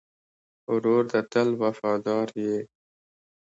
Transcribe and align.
ورور 0.73 1.03
ته 1.11 1.19
تل 1.31 1.49
وفادار 1.63 2.27
یې. 2.43 2.57